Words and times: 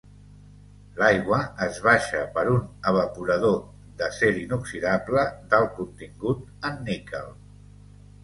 L'aigua 0.99 1.37
es 1.65 1.75
baixa 1.87 2.21
per 2.37 2.45
un 2.53 2.63
evaporador 2.91 3.53
d'acer 4.01 4.31
inoxidable 4.45 5.25
d'alt 5.51 5.75
contingut 5.81 6.43
en 6.71 6.81
níquel. 6.89 7.29